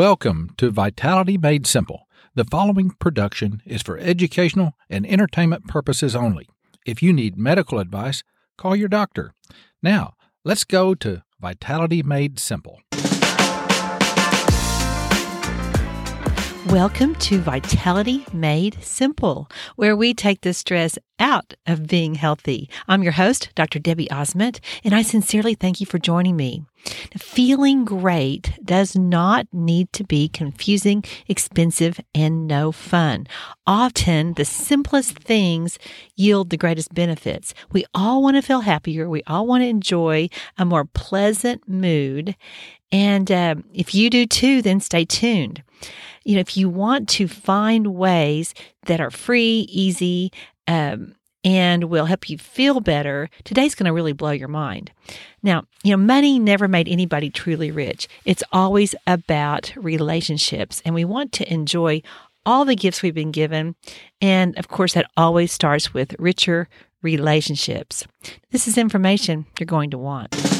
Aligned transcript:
Welcome 0.00 0.54
to 0.56 0.70
Vitality 0.70 1.36
Made 1.36 1.66
Simple. 1.66 2.08
The 2.34 2.46
following 2.46 2.92
production 2.92 3.60
is 3.66 3.82
for 3.82 3.98
educational 3.98 4.72
and 4.88 5.06
entertainment 5.06 5.68
purposes 5.68 6.16
only. 6.16 6.48
If 6.86 7.02
you 7.02 7.12
need 7.12 7.36
medical 7.36 7.78
advice, 7.78 8.22
call 8.56 8.74
your 8.74 8.88
doctor. 8.88 9.34
Now, 9.82 10.14
let's 10.42 10.64
go 10.64 10.94
to 10.94 11.22
Vitality 11.38 12.02
Made 12.02 12.38
Simple. 12.38 12.80
Welcome 16.66 17.14
to 17.16 17.38
Vitality 17.38 18.24
Made 18.34 18.76
Simple, 18.84 19.48
where 19.76 19.96
we 19.96 20.12
take 20.12 20.42
the 20.42 20.52
stress 20.52 20.98
out 21.18 21.54
of 21.66 21.86
being 21.86 22.16
healthy. 22.16 22.68
I'm 22.86 23.02
your 23.02 23.12
host, 23.12 23.48
Dr. 23.54 23.78
Debbie 23.78 24.08
Osment, 24.08 24.60
and 24.84 24.94
I 24.94 25.00
sincerely 25.00 25.54
thank 25.54 25.80
you 25.80 25.86
for 25.86 25.98
joining 25.98 26.36
me. 26.36 26.62
Feeling 27.16 27.84
great 27.84 28.52
does 28.62 28.94
not 28.94 29.46
need 29.52 29.90
to 29.94 30.04
be 30.04 30.28
confusing, 30.28 31.02
expensive, 31.28 31.98
and 32.14 32.46
no 32.46 32.72
fun. 32.72 33.26
Often, 33.66 34.34
the 34.34 34.44
simplest 34.44 35.18
things 35.18 35.78
yield 36.14 36.50
the 36.50 36.56
greatest 36.58 36.92
benefits. 36.94 37.54
We 37.72 37.86
all 37.94 38.22
want 38.22 38.36
to 38.36 38.42
feel 38.42 38.60
happier. 38.60 39.08
We 39.08 39.22
all 39.26 39.46
want 39.46 39.62
to 39.62 39.68
enjoy 39.68 40.28
a 40.58 40.64
more 40.64 40.84
pleasant 40.84 41.68
mood. 41.68 42.36
And 42.92 43.30
uh, 43.30 43.56
if 43.72 43.94
you 43.94 44.10
do 44.10 44.26
too, 44.26 44.62
then 44.62 44.80
stay 44.80 45.04
tuned 45.04 45.62
you 46.24 46.34
know, 46.34 46.40
if 46.40 46.56
you 46.56 46.68
want 46.68 47.08
to 47.10 47.28
find 47.28 47.88
ways 47.88 48.54
that 48.86 49.00
are 49.00 49.10
free, 49.10 49.66
easy, 49.70 50.32
um, 50.66 51.14
and 51.42 51.84
will 51.84 52.04
help 52.04 52.28
you 52.28 52.36
feel 52.36 52.80
better, 52.80 53.30
today's 53.44 53.74
going 53.74 53.86
to 53.86 53.92
really 53.92 54.12
blow 54.12 54.30
your 54.30 54.48
mind. 54.48 54.92
Now, 55.42 55.64
you 55.82 55.92
know, 55.92 55.96
money 55.96 56.38
never 56.38 56.68
made 56.68 56.88
anybody 56.88 57.30
truly 57.30 57.70
rich. 57.70 58.08
It's 58.26 58.42
always 58.52 58.94
about 59.06 59.72
relationships, 59.76 60.82
and 60.84 60.94
we 60.94 61.04
want 61.04 61.32
to 61.32 61.52
enjoy 61.52 62.02
all 62.44 62.64
the 62.64 62.76
gifts 62.76 63.02
we've 63.02 63.14
been 63.14 63.32
given. 63.32 63.74
And 64.20 64.58
of 64.58 64.68
course, 64.68 64.94
that 64.94 65.10
always 65.16 65.50
starts 65.50 65.94
with 65.94 66.14
richer 66.18 66.68
relationships. 67.02 68.06
This 68.50 68.68
is 68.68 68.76
information 68.76 69.46
you're 69.58 69.66
going 69.66 69.90
to 69.90 69.98
want. 69.98 70.59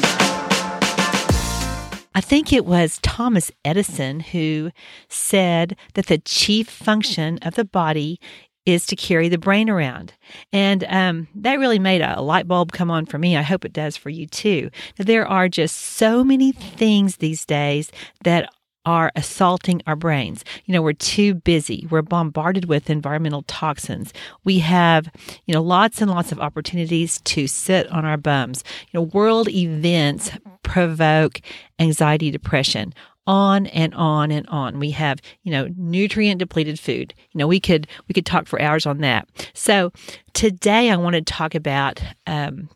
I 2.21 2.23
think 2.23 2.53
it 2.53 2.67
was 2.67 2.99
Thomas 3.01 3.51
Edison 3.65 4.19
who 4.19 4.69
said 5.09 5.75
that 5.95 6.05
the 6.05 6.19
chief 6.19 6.69
function 6.69 7.39
of 7.41 7.55
the 7.55 7.65
body 7.65 8.19
is 8.63 8.85
to 8.85 8.95
carry 8.95 9.27
the 9.27 9.39
brain 9.39 9.71
around. 9.71 10.13
And 10.53 10.83
um, 10.83 11.29
that 11.33 11.57
really 11.57 11.79
made 11.79 12.01
a 12.01 12.21
light 12.21 12.47
bulb 12.47 12.73
come 12.73 12.91
on 12.91 13.07
for 13.07 13.17
me. 13.17 13.35
I 13.35 13.41
hope 13.41 13.65
it 13.65 13.73
does 13.73 13.97
for 13.97 14.11
you 14.11 14.27
too. 14.27 14.69
There 14.97 15.27
are 15.27 15.49
just 15.49 15.75
so 15.75 16.23
many 16.23 16.51
things 16.51 17.17
these 17.17 17.43
days 17.43 17.91
that 18.23 18.53
are 18.85 19.11
assaulting 19.15 19.81
our 19.87 19.95
brains. 19.95 20.43
You 20.65 20.73
know, 20.73 20.81
we're 20.81 20.93
too 20.93 21.35
busy. 21.35 21.87
We're 21.89 22.01
bombarded 22.01 22.65
with 22.65 22.89
environmental 22.89 23.43
toxins. 23.43 24.13
We 24.43 24.59
have, 24.59 25.09
you 25.45 25.53
know, 25.53 25.61
lots 25.61 26.01
and 26.01 26.09
lots 26.09 26.31
of 26.31 26.39
opportunities 26.39 27.21
to 27.21 27.47
sit 27.47 27.87
on 27.87 28.05
our 28.05 28.17
bums. 28.17 28.63
You 28.91 28.99
know, 28.99 29.03
world 29.03 29.49
events 29.49 30.31
provoke 30.63 31.41
anxiety, 31.79 32.31
depression 32.31 32.93
on 33.27 33.67
and 33.67 33.93
on 33.93 34.31
and 34.31 34.47
on. 34.47 34.79
We 34.79 34.91
have, 34.91 35.19
you 35.43 35.51
know, 35.51 35.69
nutrient 35.77 36.39
depleted 36.39 36.79
food. 36.79 37.13
You 37.31 37.39
know, 37.39 37.47
we 37.47 37.59
could 37.59 37.87
we 38.07 38.13
could 38.13 38.25
talk 38.25 38.47
for 38.47 38.61
hours 38.61 38.85
on 38.85 38.99
that. 38.99 39.27
So 39.53 39.91
today 40.33 40.89
I 40.89 40.95
want 40.95 41.15
to 41.15 41.21
talk 41.21 41.55
about 41.55 42.01
um, 42.25 42.69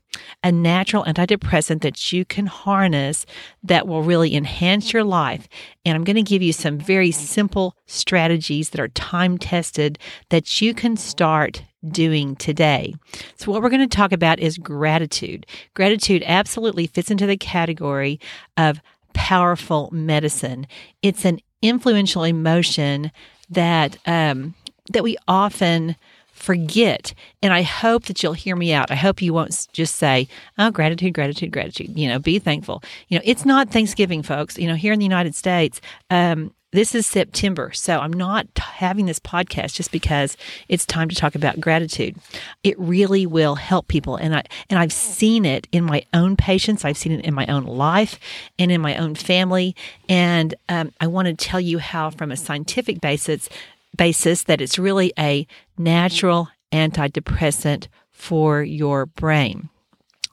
a 0.44 0.52
natural 0.52 1.04
antidepressant 1.06 1.82
that 1.82 2.12
you 2.14 2.26
can 2.26 2.46
harness 2.46 3.26
that 3.64 3.88
will 3.88 4.04
really 4.04 4.36
enhance 4.36 4.94
your 4.94 5.04
life. 5.04 5.48
And 5.86 5.96
I'm 5.96 6.04
going 6.04 6.16
to 6.16 6.22
give 6.22 6.42
you 6.42 6.54
some 6.54 6.78
very 6.78 7.12
simple 7.12 7.76
strategies 7.86 8.70
that 8.70 8.82
are 8.82 8.88
time 8.90 9.38
tested 9.38 10.00
that 10.30 10.62
you 10.62 10.74
can 10.74 10.98
start 10.98 11.64
doing 11.92 12.36
today. 12.36 12.96
So, 13.36 13.52
what 13.52 13.62
we're 13.62 13.70
going 13.70 13.88
to 13.88 13.96
talk 13.96 14.12
about 14.12 14.40
is 14.40 14.58
gratitude. 14.58 15.46
Gratitude 15.74 16.24
absolutely 16.26 16.88
fits 16.88 17.12
into 17.12 17.26
the 17.28 17.38
category 17.38 18.20
of 18.58 18.82
powerful 19.16 19.90
medicine. 19.92 20.68
It's 21.02 21.26
an 21.26 21.40
influential 21.62 22.24
emotion 22.24 23.12
that 23.50 23.98
um, 24.06 24.54
that 24.92 25.04
we 25.04 25.18
often 25.28 25.96
forget. 26.32 27.14
And 27.42 27.54
I 27.54 27.64
hope 27.64 28.06
that 28.06 28.22
you'll 28.22 28.34
hear 28.34 28.56
me 28.56 28.74
out. 28.74 28.92
I 28.92 28.96
hope 28.96 29.22
you 29.22 29.34
won't 29.34 29.68
just 29.72 29.96
say, 29.96 30.28
oh, 30.60 30.70
gratitude, 30.70 31.14
gratitude, 31.14 31.52
gratitude. 31.52 31.98
You 31.98 32.10
know, 32.10 32.20
be 32.20 32.38
thankful. 32.40 32.84
You 33.08 33.18
know, 33.18 33.24
it's 33.26 33.46
not 33.46 33.72
Thanksgiving, 33.72 34.22
folks. 34.22 34.58
You 34.58 34.68
know, 34.68 34.76
here 34.76 34.94
in 34.94 35.00
the 35.00 35.06
United 35.06 35.34
States, 35.34 35.82
um, 36.10 36.54
this 36.76 36.94
is 36.94 37.08
September, 37.08 37.72
so 37.74 38.00
I'm 38.00 38.14
not 38.14 38.48
having 38.58 39.06
this 39.06 39.20
podcast 39.20 39.74
just 39.74 39.92
because 39.92 40.38
it's 40.68 40.86
time 40.86 41.10
to 41.10 41.16
talk 41.16 41.34
about 41.34 41.60
gratitude. 41.60 42.18
It 42.64 42.78
really 42.80 43.26
will 43.26 43.56
help 43.56 43.88
people, 43.88 44.16
and 44.18 44.36
I 44.36 44.44
and 44.70 44.78
I've 44.78 44.94
seen 44.94 45.46
it 45.46 45.68
in 45.72 45.84
my 45.84 46.04
own 46.14 46.36
patients. 46.36 46.86
I've 46.86 46.98
seen 46.98 47.14
it 47.14 47.26
in 47.26 47.34
my 47.34 47.46
own 47.48 47.64
life 47.64 48.20
and 48.60 48.72
in 48.72 48.82
my 48.82 48.98
own 48.98 49.16
family. 49.16 49.76
And 50.10 50.54
um, 50.70 50.92
I 51.00 51.08
want 51.08 51.28
to 51.28 51.34
tell 51.34 51.62
you 51.62 51.80
how, 51.80 52.10
from 52.10 52.32
a 52.32 52.38
scientific 52.38 53.02
basis, 53.02 53.50
basis, 53.96 54.44
that 54.44 54.62
it's 54.62 54.78
really 54.78 55.14
a 55.18 55.48
natural 55.78 56.50
antidepressant 56.72 57.88
for 58.12 58.62
your 58.64 59.06
brain. 59.06 59.70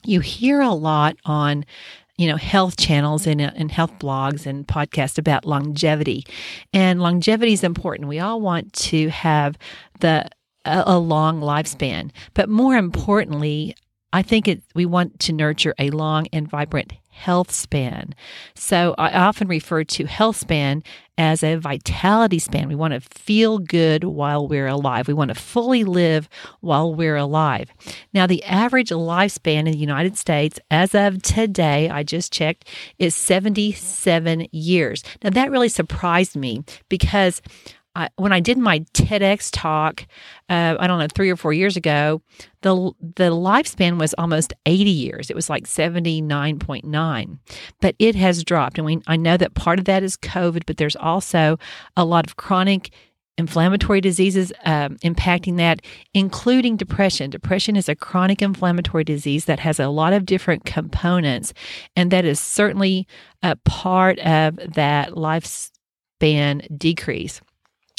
You 0.05 0.21
hear 0.21 0.61
a 0.61 0.71
lot 0.71 1.17
on 1.25 1.65
you 2.23 2.29
know, 2.29 2.37
health 2.37 2.77
channels 2.77 3.27
and, 3.27 3.41
and 3.41 3.73
health 3.73 3.99
blogs 3.99 4.47
and 4.47 4.65
podcasts 4.65 5.19
about 5.19 5.45
longevity. 5.45 6.25
And 6.73 7.03
longevity 7.03 7.53
is 7.53 7.65
important. 7.65 8.09
We 8.09 8.21
all 8.21 8.41
want 8.41 8.73
to 8.75 9.09
have 9.09 9.59
the 9.99 10.29
a, 10.65 10.97
long 10.97 11.41
lifespan, 11.41 12.13
but 12.35 12.49
more 12.49 12.77
importantly, 12.77 13.75
I 14.13 14.23
think 14.23 14.49
it, 14.49 14.63
we 14.75 14.87
want 14.87 15.21
to 15.21 15.33
nurture 15.33 15.75
a 15.79 15.91
long 15.91 16.27
and 16.33 16.49
vibrant 16.49 16.93
health 17.13 17.53
span. 17.53 18.15
So 18.55 18.95
I 18.97 19.13
often 19.13 19.47
refer 19.47 19.85
to 19.85 20.07
health 20.07 20.37
span 20.37 20.83
as 21.19 21.45
a 21.45 21.57
vitality 21.57 22.39
span. 22.39 22.69
We 22.69 22.75
want 22.75 22.95
to 22.95 23.01
feel 23.01 23.59
good 23.59 24.03
while 24.03 24.49
we're 24.49 24.67
alive. 24.67 25.09
We 25.09 25.15
want 25.15 25.29
to 25.29 25.35
fully 25.35 25.85
live 25.85 26.29
while 26.61 26.95
we're 26.95 27.17
alive. 27.17 27.71
Now, 28.15 28.27
the 28.27 28.43
average 28.45 28.89
lifespan 28.89 29.67
in 29.67 29.73
the 29.73 29.77
United 29.77 30.17
States 30.17 30.59
as 30.71 30.95
of 30.95 31.23
today, 31.23 31.91
I 31.91 32.03
just 32.03 32.33
checked, 32.33 32.67
is 32.99 33.15
77 33.15 34.49
years. 34.51 35.05
Now, 35.23 35.31
that 35.31 35.51
really 35.51 35.69
surprised 35.69 36.35
me 36.35 36.65
because 36.89 37.43
I, 37.95 38.09
when 38.17 38.33
I 38.33 38.41
did 38.41 38.59
my 38.59 38.81
TEDx 38.95 39.51
talk, 39.53 40.07
uh, 40.49 40.77
I 40.79 40.87
don't 40.87 40.99
know, 40.99 41.09
three 41.15 41.31
or 41.31 41.37
four 41.37 41.53
years 41.53 41.77
ago, 41.77 42.23
the 42.63 42.93
the 43.01 43.31
lifespan 43.31 43.99
was 43.99 44.15
almost 44.15 44.55
80 44.67 44.91
years. 44.91 45.31
It 45.31 45.37
was 45.37 45.51
like 45.51 45.65
79.9, 45.65 47.39
but 47.81 47.95
it 47.99 48.15
has 48.15 48.45
dropped. 48.45 48.79
And 48.79 48.87
we, 48.87 49.01
I 49.07 49.17
know 49.17 49.37
that 49.37 49.55
part 49.55 49.79
of 49.79 49.85
that 49.87 50.03
is 50.03 50.17
COVID, 50.17 50.63
but 50.67 50.79
there's 50.79 50.97
also 50.97 51.59
a 51.97 52.05
lot 52.05 52.27
of 52.27 52.37
chronic 52.37 52.93
inflammatory 53.39 54.01
diseases 54.01 54.53
um, 54.65 54.97
impacting 54.99 55.57
that, 55.57 55.81
including 56.15 56.77
depression. 56.77 57.31
Depression 57.31 57.77
is 57.77 57.89
a 57.89 57.95
chronic 57.95 58.43
inflammatory 58.43 59.05
disease 59.05 59.47
that 59.47 59.59
has 59.59 59.81
a 59.81 59.89
lot 59.89 60.13
of 60.13 60.27
different 60.27 60.65
components, 60.65 61.53
and 61.97 62.11
that 62.11 62.25
is 62.25 62.41
certainly 62.41 63.07
a 63.43 63.57
part 63.57 64.19
of 64.21 64.57
that 64.75 65.11
lifespan 65.11 66.79
decrease. 66.79 67.41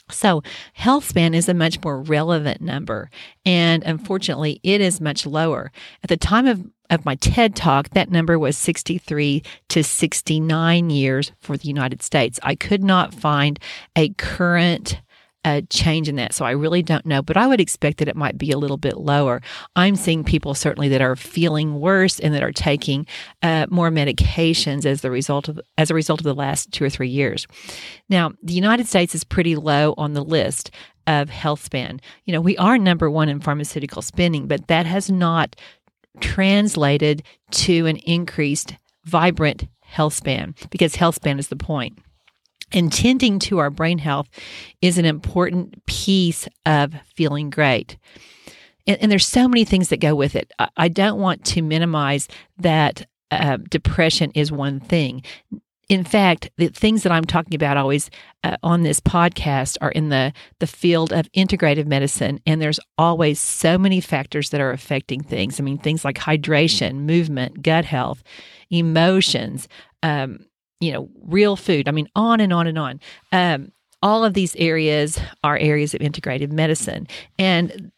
So, 0.09 0.43
health 0.73 1.05
span 1.05 1.33
is 1.33 1.47
a 1.47 1.53
much 1.53 1.81
more 1.83 2.01
relevant 2.01 2.61
number, 2.61 3.09
and 3.45 3.83
unfortunately, 3.83 4.59
it 4.61 4.81
is 4.81 4.99
much 4.99 5.25
lower. 5.25 5.71
At 6.03 6.09
the 6.09 6.17
time 6.17 6.45
of, 6.45 6.65
of 6.89 7.05
my 7.05 7.15
TED 7.15 7.55
talk, 7.55 7.89
that 7.91 8.11
number 8.11 8.37
was 8.37 8.57
63 8.57 9.41
to 9.69 9.83
69 9.83 10.89
years 10.89 11.31
for 11.39 11.55
the 11.55 11.67
United 11.67 12.01
States. 12.01 12.37
I 12.43 12.55
could 12.55 12.83
not 12.83 13.13
find 13.13 13.57
a 13.95 14.09
current 14.09 14.99
a 15.45 15.61
change 15.63 16.07
in 16.07 16.15
that. 16.15 16.33
So 16.33 16.45
I 16.45 16.51
really 16.51 16.81
don't 16.81 17.05
know, 17.05 17.21
but 17.21 17.37
I 17.37 17.47
would 17.47 17.59
expect 17.59 17.97
that 17.97 18.07
it 18.07 18.15
might 18.15 18.37
be 18.37 18.51
a 18.51 18.57
little 18.57 18.77
bit 18.77 18.97
lower. 18.97 19.41
I'm 19.75 19.95
seeing 19.95 20.23
people 20.23 20.53
certainly 20.53 20.89
that 20.89 21.01
are 21.01 21.15
feeling 21.15 21.79
worse 21.79 22.19
and 22.19 22.33
that 22.33 22.43
are 22.43 22.51
taking 22.51 23.05
uh, 23.41 23.67
more 23.69 23.89
medications 23.89 24.85
as 24.85 25.01
the 25.01 25.11
result 25.11 25.49
of 25.49 25.59
as 25.77 25.91
a 25.91 25.95
result 25.95 26.19
of 26.19 26.25
the 26.25 26.33
last 26.33 26.71
two 26.71 26.83
or 26.83 26.89
three 26.89 27.09
years. 27.09 27.45
Now, 28.09 28.31
the 28.41 28.53
United 28.53 28.87
States 28.87 29.13
is 29.15 29.23
pretty 29.23 29.55
low 29.55 29.93
on 29.97 30.13
the 30.13 30.23
list 30.23 30.71
of 31.07 31.29
health 31.29 31.63
span. 31.63 31.99
You 32.25 32.33
know, 32.33 32.41
we 32.41 32.57
are 32.57 32.77
number 32.77 33.09
one 33.09 33.29
in 33.29 33.41
pharmaceutical 33.41 34.01
spending, 34.01 34.47
but 34.47 34.67
that 34.67 34.85
has 34.85 35.09
not 35.09 35.55
translated 36.21 37.23
to 37.51 37.85
an 37.87 37.97
increased 37.97 38.75
vibrant 39.03 39.67
health 39.81 40.13
span 40.13 40.55
because 40.69 40.95
health 40.95 41.15
span 41.15 41.39
is 41.39 41.49
the 41.49 41.55
point. 41.55 41.99
And 42.73 42.91
tending 42.91 43.39
to 43.39 43.59
our 43.59 43.69
brain 43.69 43.99
health 43.99 44.27
is 44.81 44.97
an 44.97 45.05
important 45.05 45.85
piece 45.85 46.47
of 46.65 46.93
feeling 47.15 47.49
great. 47.49 47.97
And, 48.87 48.97
and 49.01 49.11
there's 49.11 49.27
so 49.27 49.47
many 49.47 49.63
things 49.63 49.89
that 49.89 49.99
go 49.99 50.15
with 50.15 50.35
it. 50.35 50.51
I, 50.59 50.69
I 50.75 50.87
don't 50.87 51.19
want 51.19 51.45
to 51.45 51.61
minimize 51.61 52.27
that 52.57 53.05
uh, 53.31 53.57
depression 53.69 54.31
is 54.35 54.51
one 54.51 54.79
thing. 54.79 55.23
in 55.89 56.03
fact, 56.03 56.49
the 56.57 56.69
things 56.69 57.03
that 57.03 57.11
I'm 57.11 57.25
talking 57.25 57.55
about 57.55 57.77
always 57.77 58.09
uh, 58.43 58.57
on 58.63 58.83
this 58.83 58.99
podcast 58.99 59.77
are 59.81 59.91
in 59.91 60.09
the 60.09 60.33
the 60.59 60.67
field 60.67 61.11
of 61.11 61.31
integrative 61.33 61.85
medicine, 61.85 62.39
and 62.45 62.61
there's 62.61 62.79
always 62.97 63.39
so 63.39 63.77
many 63.77 63.99
factors 64.01 64.49
that 64.49 64.61
are 64.61 64.71
affecting 64.71 65.21
things. 65.21 65.59
I 65.59 65.63
mean, 65.63 65.77
things 65.77 66.05
like 66.05 66.17
hydration, 66.17 67.01
movement, 67.01 67.61
gut 67.61 67.85
health, 67.85 68.23
emotions, 68.69 69.67
um, 70.01 70.45
you 70.83 70.91
know, 70.91 71.09
real 71.23 71.55
food. 71.55 71.87
I 71.87 71.91
mean, 71.91 72.09
on 72.15 72.39
and 72.39 72.51
on 72.51 72.67
and 72.67 72.77
on. 72.77 72.99
Um, 73.31 73.71
all 74.01 74.25
of 74.25 74.33
these 74.33 74.55
areas 74.57 75.19
are 75.43 75.57
areas 75.57 75.93
of 75.93 76.01
integrative 76.01 76.51
medicine, 76.51 77.07
and 77.39 77.91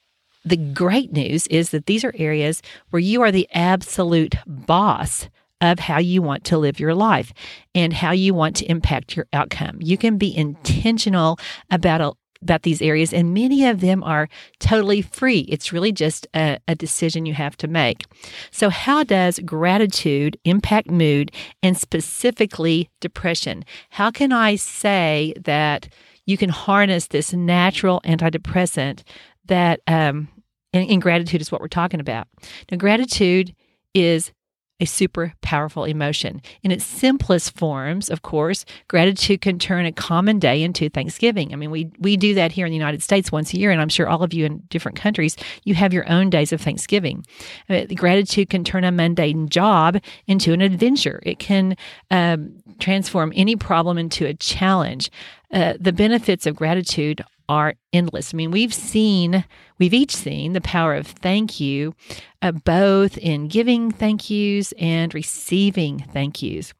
the 0.45 0.57
great 0.57 1.11
news 1.11 1.47
is 1.47 1.71
that 1.71 1.87
these 1.87 2.03
are 2.03 2.13
areas 2.15 2.61
where 2.91 2.99
you 2.99 3.23
are 3.23 3.31
the 3.31 3.49
absolute 3.51 4.35
boss 4.45 5.27
of 5.61 5.79
how 5.79 5.97
you 5.97 6.21
want 6.21 6.43
to 6.43 6.57
live 6.57 6.79
your 6.79 6.93
life 6.93 7.33
and 7.73 7.93
how 7.93 8.11
you 8.11 8.33
want 8.33 8.55
to 8.57 8.65
impact 8.65 9.15
your 9.15 9.25
outcome. 9.33 9.79
You 9.81 9.97
can 9.97 10.17
be 10.17 10.35
intentional 10.35 11.39
about 11.71 12.01
about 12.41 12.63
these 12.63 12.81
areas, 12.81 13.13
and 13.13 13.33
many 13.33 13.65
of 13.65 13.81
them 13.81 14.03
are 14.03 14.27
totally 14.59 15.01
free. 15.01 15.41
It's 15.49 15.73
really 15.73 15.91
just 15.91 16.27
a, 16.35 16.59
a, 16.67 16.75
decision 16.75 17.25
you 17.25 17.33
have 17.33 17.57
to 17.57 17.67
make. 17.67 18.03
So, 18.51 18.69
how 18.69 19.03
does 19.03 19.39
gratitude 19.39 20.37
impact 20.43 20.89
mood 20.89 21.31
and 21.63 21.77
specifically 21.77 22.89
depression? 23.01 23.65
How 23.89 24.11
can 24.11 24.31
I 24.31 24.55
say 24.55 25.33
that 25.43 25.89
you 26.25 26.37
can 26.37 26.49
harness 26.49 27.07
this 27.07 27.33
natural 27.33 28.01
antidepressant 28.05 29.03
that, 29.45 29.79
um, 29.87 30.27
and, 30.73 30.89
and 30.89 31.01
gratitude 31.01 31.41
is 31.41 31.51
what 31.51 31.61
we're 31.61 31.67
talking 31.67 31.99
about? 31.99 32.27
Now, 32.69 32.77
gratitude 32.77 33.55
is 33.93 34.31
a 34.79 34.85
super 34.85 35.33
powerful 35.41 35.85
emotion. 35.85 36.41
In 36.61 36.71
its 36.71 36.83
simplest 36.83 37.55
forms, 37.55 38.09
of 38.09 38.23
course, 38.23 38.65
gratitude 38.89 39.39
can 39.39 39.57
turn 39.57 39.85
a 39.85 39.91
common 39.91 40.37
day 40.37 40.61
into 40.61 40.89
Thanksgiving. 40.89 41.53
I 41.53 41.55
mean, 41.55 41.71
we 41.71 41.91
we 41.99 42.17
do 42.17 42.33
that 42.33 42.51
here 42.51 42.65
in 42.65 42.71
the 42.71 42.77
United 42.77 43.01
States 43.01 43.31
once 43.31 43.53
a 43.53 43.57
year, 43.57 43.71
and 43.71 43.81
I'm 43.81 43.89
sure 43.89 44.09
all 44.09 44.23
of 44.23 44.33
you 44.33 44.45
in 44.45 44.63
different 44.69 44.97
countries, 44.97 45.37
you 45.63 45.75
have 45.75 45.93
your 45.93 46.09
own 46.09 46.29
days 46.29 46.51
of 46.51 46.59
Thanksgiving. 46.59 47.25
Uh, 47.69 47.85
gratitude 47.95 48.49
can 48.49 48.63
turn 48.63 48.83
a 48.83 48.91
mundane 48.91 49.47
job 49.47 49.97
into 50.27 50.51
an 50.51 50.61
adventure. 50.61 51.21
It 51.23 51.39
can 51.39 51.77
um, 52.11 52.61
transform 52.79 53.31
any 53.35 53.55
problem 53.55 53.97
into 53.97 54.25
a 54.25 54.33
challenge. 54.33 55.09
Uh, 55.55 55.73
the 55.79 55.93
benefits 55.93 56.45
of 56.45 56.55
gratitude 56.55 57.23
are 57.47 57.75
endless. 57.93 58.33
I 58.33 58.35
mean, 58.35 58.51
we've 58.51 58.73
seen, 58.73 59.45
we've 59.79 59.93
each 59.93 60.13
seen 60.13 60.51
the 60.51 60.59
power 60.59 60.93
of 60.95 61.07
thank 61.07 61.61
you, 61.61 61.95
uh, 62.41 62.51
both 62.51 63.17
in 63.17 63.47
giving 63.47 63.89
thank 63.89 64.29
yous 64.29 64.73
and 64.73 65.13
receiving 65.13 65.99
thank 66.11 66.41
yous. 66.41 66.73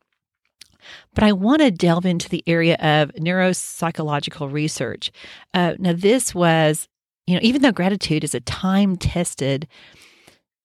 But 1.13 1.24
I 1.24 1.31
want 1.31 1.62
to 1.62 1.72
delve 1.72 2.06
into 2.06 2.27
the 2.27 2.44
area 2.48 2.75
of 2.75 3.12
neuropsychological 3.13 4.51
research. 4.51 5.10
Uh, 5.54 5.75
now, 5.80 5.94
this 5.94 6.36
was, 6.36 6.89
you 7.27 7.36
know, 7.36 7.42
even 7.44 7.62
though 7.62 7.72
gratitude 7.72 8.25
is 8.25 8.36
a 8.36 8.42
time 8.42 8.98
tested 8.98 9.68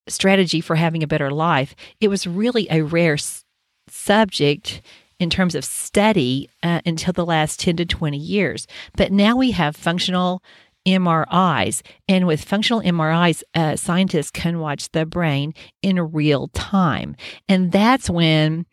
strategy 0.09 0.59
for 0.59 0.75
having 0.75 1.01
a 1.01 1.07
better 1.07 1.31
life, 1.31 1.75
it 2.01 2.09
was 2.09 2.27
really 2.27 2.67
a 2.69 2.81
rare 2.81 3.13
s- 3.13 3.45
subject 3.87 4.81
in 5.21 5.29
terms 5.29 5.53
of 5.53 5.63
study 5.63 6.49
uh, 6.63 6.81
until 6.85 7.13
the 7.13 7.25
last 7.25 7.59
10 7.59 7.77
to 7.77 7.85
20 7.85 8.17
years. 8.17 8.65
But 8.97 9.11
now 9.11 9.35
we 9.37 9.51
have 9.51 9.75
functional 9.75 10.41
MRIs. 10.85 11.83
And 12.09 12.25
with 12.25 12.43
functional 12.43 12.81
MRIs, 12.81 13.43
uh, 13.53 13.75
scientists 13.75 14.31
can 14.31 14.59
watch 14.59 14.89
the 14.91 15.05
brain 15.05 15.53
in 15.83 15.99
real 16.11 16.47
time. 16.49 17.15
And 17.47 17.71
that's 17.71 18.09
when 18.09 18.65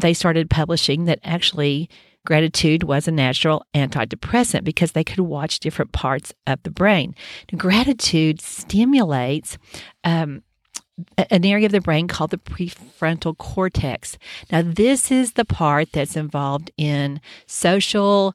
they 0.00 0.14
started 0.14 0.50
publishing 0.50 1.04
that 1.04 1.20
actually 1.22 1.88
gratitude 2.26 2.82
was 2.82 3.06
a 3.06 3.12
natural 3.12 3.64
antidepressant 3.74 4.64
because 4.64 4.92
they 4.92 5.04
could 5.04 5.20
watch 5.20 5.60
different 5.60 5.92
parts 5.92 6.32
of 6.48 6.60
the 6.64 6.70
brain. 6.70 7.14
Gratitude 7.56 8.40
stimulates 8.40 9.58
um, 10.02 10.42
an 11.30 11.44
area 11.44 11.66
of 11.66 11.72
the 11.72 11.80
brain 11.80 12.08
called 12.08 12.30
the 12.30 12.38
prefrontal 12.38 13.36
cortex. 13.36 14.16
Now, 14.50 14.62
this 14.62 15.10
is 15.10 15.32
the 15.32 15.44
part 15.44 15.92
that's 15.92 16.16
involved 16.16 16.70
in 16.76 17.20
social 17.46 18.34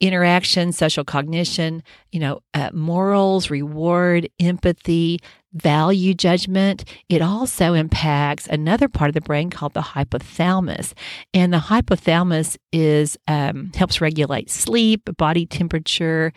interaction, 0.00 0.72
social 0.72 1.04
cognition, 1.04 1.82
you 2.12 2.20
know, 2.20 2.40
uh, 2.54 2.70
morals, 2.72 3.50
reward, 3.50 4.28
empathy, 4.38 5.18
value 5.52 6.14
judgment. 6.14 6.84
It 7.08 7.22
also 7.22 7.74
impacts 7.74 8.46
another 8.46 8.88
part 8.88 9.08
of 9.08 9.14
the 9.14 9.20
brain 9.20 9.50
called 9.50 9.74
the 9.74 9.80
hypothalamus, 9.80 10.92
and 11.32 11.52
the 11.52 11.58
hypothalamus 11.58 12.56
is 12.72 13.16
um, 13.26 13.72
helps 13.74 14.00
regulate 14.00 14.50
sleep, 14.50 15.08
body 15.16 15.46
temperature, 15.46 16.32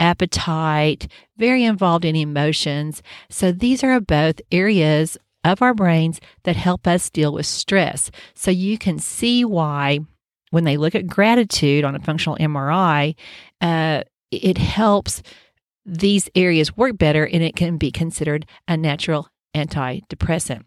appetite. 0.00 1.08
Very 1.36 1.64
involved 1.64 2.04
in 2.04 2.16
emotions. 2.16 3.02
So 3.28 3.52
these 3.52 3.82
are 3.82 4.00
both 4.00 4.40
areas 4.52 5.18
of 5.44 5.60
our 5.60 5.74
brains 5.74 6.20
that 6.44 6.56
help 6.56 6.86
us 6.86 7.10
deal 7.10 7.32
with 7.32 7.46
stress. 7.46 8.10
So 8.34 8.50
you 8.50 8.78
can 8.78 8.98
see 8.98 9.44
why 9.44 10.00
when 10.50 10.64
they 10.64 10.76
look 10.76 10.94
at 10.94 11.06
gratitude 11.06 11.84
on 11.84 11.94
a 11.94 12.00
functional 12.00 12.38
MRI, 12.38 13.16
uh, 13.60 14.02
it 14.30 14.56
helps 14.56 15.22
these 15.86 16.28
areas 16.34 16.76
work 16.76 16.98
better 16.98 17.26
and 17.26 17.42
it 17.42 17.56
can 17.56 17.76
be 17.76 17.90
considered 17.90 18.46
a 18.66 18.76
natural 18.76 19.28
antidepressant. 19.54 20.64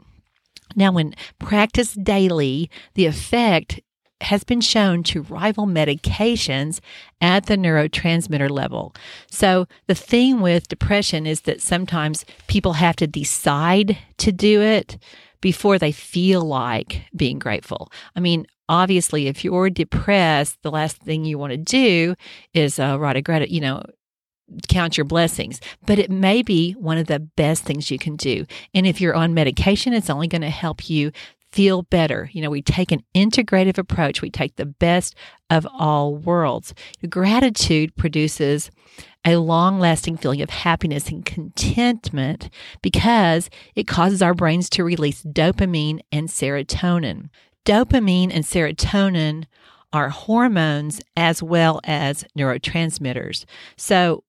Now, 0.76 0.92
when 0.92 1.16
practiced 1.40 2.04
daily, 2.04 2.70
the 2.94 3.06
effect 3.06 3.80
has 4.22 4.44
been 4.44 4.62
shown 4.62 5.04
to 5.04 5.22
rival 5.24 5.68
medications 5.68 6.80
at 7.22 7.46
the 7.46 7.56
neurotransmitter 7.56 8.50
level. 8.50 8.94
So, 9.30 9.68
the 9.88 9.96
thing 9.96 10.42
with 10.42 10.68
depression 10.68 11.28
is 11.28 11.42
that 11.42 11.62
sometimes 11.62 12.26
people 12.48 12.74
have 12.74 12.96
to 12.98 13.08
decide 13.08 13.98
to 14.18 14.32
do 14.32 14.62
it 14.62 14.98
before 15.40 15.78
they 15.78 15.92
feel 15.92 16.42
like 16.42 17.04
being 17.16 17.38
grateful. 17.38 17.92
I 18.16 18.20
mean, 18.20 18.48
obviously, 18.68 19.28
if 19.28 19.44
you're 19.44 19.70
depressed, 19.70 20.58
the 20.64 20.72
last 20.72 20.98
thing 20.98 21.24
you 21.24 21.38
want 21.38 21.52
to 21.52 21.58
do 21.58 22.16
is 22.54 22.80
uh, 22.80 22.98
write 23.00 23.18
a 23.18 23.22
gratitude, 23.22 23.54
you 23.54 23.62
know, 23.62 23.84
count 24.68 24.98
your 24.98 25.06
blessings, 25.06 25.60
but 25.86 26.00
it 26.00 26.10
may 26.10 26.42
be 26.42 26.74
one 26.74 26.98
of 26.98 27.08
the 27.08 27.20
best 27.20 27.64
things 27.64 27.92
you 27.92 27.98
can 27.98 28.16
do. 28.16 28.46
And 28.74 28.88
if 28.88 29.02
you're 29.02 29.16
on 29.16 29.34
medication, 29.34 29.94
it's 29.94 30.10
only 30.10 30.28
going 30.28 30.42
to 30.42 30.50
help 30.50 30.90
you 30.90 31.12
feel 31.52 31.84
better. 31.84 32.30
You 32.34 32.42
know, 32.42 32.50
we 32.50 32.62
take 32.62 32.92
an 32.92 33.04
integrative 33.16 33.78
approach, 33.78 34.22
we 34.22 34.30
take 34.30 34.56
the 34.56 34.66
best 34.66 35.16
of 35.50 35.68
all 35.72 36.16
worlds. 36.16 36.74
Gratitude 37.10 37.96
produces 37.96 38.70
a 39.26 39.38
long 39.38 39.80
lasting 39.80 40.18
feeling 40.18 40.42
of 40.42 40.50
happiness 40.50 41.10
and 41.10 41.26
contentment 41.26 42.50
because 42.82 43.50
it 43.76 43.88
causes 43.88 44.22
our 44.22 44.34
brains 44.34 44.70
to 44.72 44.84
release 44.84 45.24
dopamine 45.24 46.00
and 46.12 46.30
serotonin. 46.30 47.30
Dopamine 47.66 48.32
and 48.34 48.46
serotonin 48.46 49.46
are 49.92 50.10
hormones 50.10 51.02
as 51.16 51.42
well 51.42 51.80
as 51.84 52.26
neurotransmitters. 52.38 53.46
So 53.76 54.24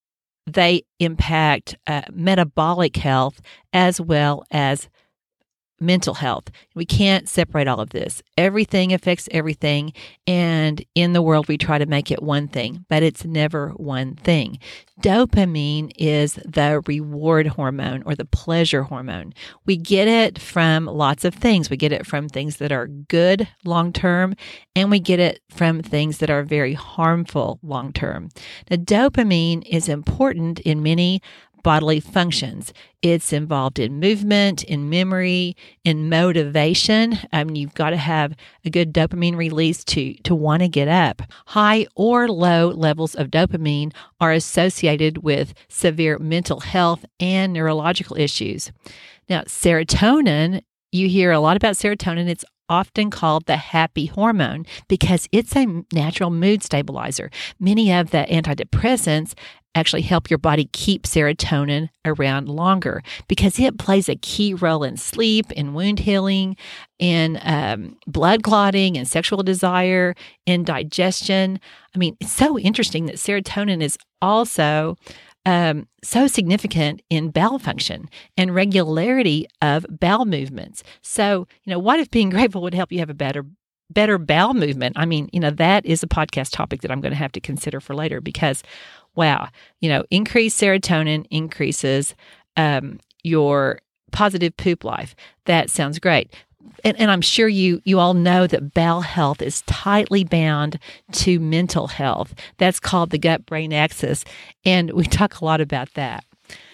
they 0.48 0.82
impact 0.98 1.76
uh, 1.86 2.02
metabolic 2.12 2.96
health 2.96 3.40
as 3.72 4.00
well 4.00 4.44
as 4.50 4.88
mental 5.80 6.14
health. 6.14 6.50
We 6.74 6.84
can't 6.84 7.28
separate 7.28 7.68
all 7.68 7.80
of 7.80 7.90
this. 7.90 8.22
Everything 8.36 8.92
affects 8.92 9.28
everything. 9.30 9.92
And 10.26 10.84
in 10.94 11.12
the 11.12 11.22
world, 11.22 11.48
we 11.48 11.58
try 11.58 11.78
to 11.78 11.86
make 11.86 12.10
it 12.10 12.22
one 12.22 12.48
thing, 12.48 12.84
but 12.88 13.02
it's 13.02 13.24
never 13.24 13.70
one 13.70 14.16
thing. 14.16 14.58
Dopamine 15.00 15.92
is 15.96 16.34
the 16.44 16.82
reward 16.86 17.46
hormone 17.46 18.02
or 18.04 18.16
the 18.16 18.24
pleasure 18.24 18.82
hormone. 18.82 19.32
We 19.64 19.76
get 19.76 20.08
it 20.08 20.40
from 20.40 20.86
lots 20.86 21.24
of 21.24 21.34
things. 21.34 21.70
We 21.70 21.76
get 21.76 21.92
it 21.92 22.04
from 22.04 22.28
things 22.28 22.56
that 22.56 22.72
are 22.72 22.88
good 22.88 23.46
long 23.64 23.92
term, 23.92 24.34
and 24.74 24.90
we 24.90 24.98
get 24.98 25.20
it 25.20 25.40
from 25.50 25.82
things 25.82 26.18
that 26.18 26.30
are 26.30 26.42
very 26.42 26.74
harmful 26.74 27.60
long 27.62 27.92
term. 27.92 28.30
Now, 28.70 28.76
dopamine 28.76 29.64
is 29.68 29.88
important 29.88 30.58
in 30.60 30.82
many 30.82 31.22
bodily 31.62 32.00
functions. 32.00 32.72
It's 33.02 33.32
involved 33.32 33.78
in 33.78 34.00
movement, 34.00 34.64
in 34.64 34.90
memory, 34.90 35.56
in 35.84 36.08
motivation. 36.08 37.18
Um, 37.32 37.54
you've 37.54 37.74
got 37.74 37.90
to 37.90 37.96
have 37.96 38.34
a 38.64 38.70
good 38.70 38.92
dopamine 38.92 39.36
release 39.36 39.84
to, 39.84 40.14
to 40.24 40.34
want 40.34 40.62
to 40.62 40.68
get 40.68 40.88
up. 40.88 41.22
High 41.46 41.86
or 41.94 42.28
low 42.28 42.68
levels 42.68 43.14
of 43.14 43.28
dopamine 43.28 43.92
are 44.20 44.32
associated 44.32 45.18
with 45.18 45.54
severe 45.68 46.18
mental 46.18 46.60
health 46.60 47.04
and 47.20 47.52
neurological 47.52 48.16
issues. 48.16 48.72
Now, 49.28 49.42
serotonin, 49.42 50.62
you 50.90 51.08
hear 51.08 51.32
a 51.32 51.40
lot 51.40 51.56
about 51.56 51.74
serotonin. 51.74 52.28
It's 52.28 52.44
often 52.68 53.10
called 53.10 53.46
the 53.46 53.56
happy 53.56 54.06
hormone 54.06 54.66
because 54.88 55.28
it's 55.32 55.56
a 55.56 55.84
natural 55.92 56.30
mood 56.30 56.62
stabilizer. 56.62 57.30
Many 57.58 57.92
of 57.92 58.10
the 58.10 58.26
antidepressants 58.30 59.34
actually 59.74 60.02
help 60.02 60.30
your 60.30 60.38
body 60.38 60.68
keep 60.72 61.04
serotonin 61.04 61.88
around 62.04 62.48
longer 62.48 63.02
because 63.28 63.58
it 63.60 63.78
plays 63.78 64.08
a 64.08 64.16
key 64.16 64.54
role 64.54 64.82
in 64.82 64.96
sleep, 64.96 65.50
in 65.52 65.74
wound 65.74 66.00
healing, 66.00 66.56
in 66.98 67.38
um, 67.42 67.96
blood 68.06 68.42
clotting, 68.42 68.96
and 68.96 69.06
sexual 69.06 69.42
desire, 69.42 70.14
in 70.46 70.64
digestion. 70.64 71.60
I 71.94 71.98
mean, 71.98 72.16
it's 72.20 72.32
so 72.32 72.58
interesting 72.58 73.06
that 73.06 73.16
serotonin 73.16 73.82
is 73.82 73.96
also 74.20 74.96
um, 75.46 75.88
so 76.04 76.26
significant 76.26 77.00
in 77.08 77.30
bowel 77.30 77.58
function 77.58 78.10
and 78.36 78.54
regularity 78.54 79.46
of 79.62 79.86
bowel 79.88 80.26
movements. 80.26 80.82
So, 81.00 81.46
you 81.64 81.70
know, 81.70 81.78
what 81.78 82.00
if 82.00 82.10
being 82.10 82.28
grateful 82.30 82.60
would 82.62 82.74
help 82.74 82.92
you 82.92 82.98
have 82.98 83.10
a 83.10 83.14
better 83.14 83.46
better 83.90 84.18
bowel 84.18 84.52
movement? 84.52 84.98
I 84.98 85.06
mean, 85.06 85.30
you 85.32 85.40
know, 85.40 85.50
that 85.52 85.86
is 85.86 86.02
a 86.02 86.06
podcast 86.06 86.50
topic 86.52 86.82
that 86.82 86.90
I'm 86.90 87.00
going 87.00 87.12
to 87.12 87.18
have 87.18 87.32
to 87.32 87.40
consider 87.40 87.80
for 87.80 87.94
later 87.94 88.20
because, 88.20 88.62
wow, 89.18 89.48
you 89.80 89.88
know, 89.90 90.04
increased 90.10 90.60
serotonin 90.60 91.26
increases 91.30 92.14
um, 92.56 92.98
your 93.22 93.80
positive 94.12 94.56
poop 94.56 94.84
life. 94.84 95.14
That 95.44 95.68
sounds 95.68 95.98
great 95.98 96.32
and, 96.84 96.98
and 96.98 97.10
I'm 97.10 97.20
sure 97.20 97.48
you 97.48 97.80
you 97.84 97.98
all 97.98 98.14
know 98.14 98.46
that 98.46 98.74
bowel 98.74 99.00
health 99.00 99.42
is 99.42 99.62
tightly 99.62 100.24
bound 100.24 100.78
to 101.12 101.40
mental 101.40 101.88
health. 101.88 102.34
That's 102.58 102.80
called 102.80 103.10
the 103.10 103.18
gut 103.18 103.46
brain 103.46 103.72
axis, 103.72 104.24
and 104.64 104.92
we 104.92 105.04
talk 105.06 105.40
a 105.40 105.44
lot 105.44 105.60
about 105.60 105.94
that. 105.94 106.24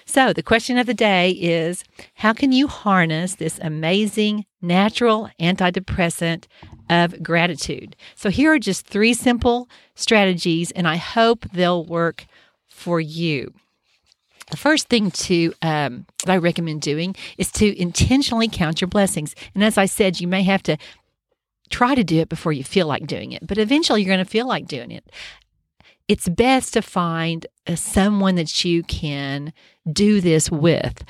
So, 0.07 0.33
the 0.33 0.43
question 0.43 0.79
of 0.79 0.87
the 0.87 0.95
day 0.95 1.31
is 1.31 1.83
how 2.15 2.33
can 2.33 2.53
you 2.53 2.69
harness 2.69 3.37
this 3.37 3.59
amazing 3.63 4.45
natural 4.61 5.31
antidepressant 5.41 6.47
of 6.91 7.23
gratitude? 7.23 7.97
So, 8.15 8.31
here 8.31 8.53
are 8.53 8.59
just 8.59 8.87
three 8.87 9.15
simple 9.15 9.69
strategies, 9.95 10.71
and 10.73 10.87
I 10.87 10.97
hope 10.97 11.47
they'll 11.53 11.85
work 11.85 12.27
for 12.75 13.00
you 13.00 13.54
the 14.50 14.57
first 14.57 14.88
thing 14.88 15.11
to 15.11 15.52
um, 15.62 16.07
that 16.25 16.33
I 16.33 16.37
recommend 16.37 16.83
doing 16.83 17.16
is 17.38 17.50
to 17.52 17.81
intentionally 17.81 18.49
count 18.49 18.81
your 18.81 18.88
blessings. 18.88 19.35
And 19.54 19.64
as 19.64 19.78
I 19.78 19.87
said, 19.87 20.21
you 20.21 20.28
may 20.28 20.43
have 20.43 20.62
to 20.64 20.76
try 21.71 21.95
to 21.95 22.04
do 22.04 22.19
it 22.19 22.28
before 22.28 22.52
you 22.52 22.62
feel 22.62 22.87
like 22.87 23.07
doing 23.07 23.33
it, 23.33 23.47
but 23.47 23.59
eventually 23.59 24.02
you're 24.02 24.14
going 24.14 24.25
to 24.25 24.31
feel 24.31 24.47
like 24.47 24.66
doing 24.66 24.90
it. 24.90 25.11
It's 26.07 26.28
best 26.28 26.75
to 26.75 26.83
find 26.83 27.47
uh, 27.66 27.76
someone 27.76 28.35
that 28.35 28.64
you 28.64 28.83
can 28.83 29.54
do 29.90 30.21
this 30.21 30.50
with. 30.50 31.02